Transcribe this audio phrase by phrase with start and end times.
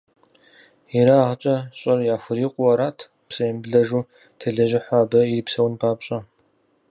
[0.99, 6.19] ЕрагъкӀэ щӏыр яхурикъуу арат, псэемыблэжу телэжьыхьурэ абы ирипсэун папщӀэ.